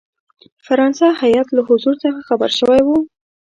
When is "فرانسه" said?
0.65-1.07